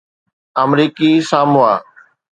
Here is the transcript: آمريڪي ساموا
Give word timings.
آمريڪي 0.61 1.09
ساموا 1.29 1.71